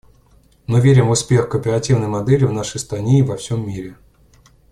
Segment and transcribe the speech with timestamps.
[0.65, 3.97] Мы верим в успех кооперативной модели в нашей стране и во всем мире.